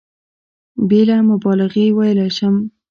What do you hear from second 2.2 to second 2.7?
شم.